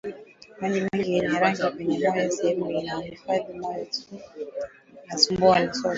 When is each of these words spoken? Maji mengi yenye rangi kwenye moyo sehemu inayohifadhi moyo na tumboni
Maji 0.61 0.81
mengi 0.93 1.11
yenye 1.13 1.39
rangi 1.39 1.63
kwenye 1.63 1.99
moyo 1.99 2.31
sehemu 2.31 2.71
inayohifadhi 2.71 3.53
moyo 3.59 3.85
na 5.07 5.15
tumboni 5.15 5.69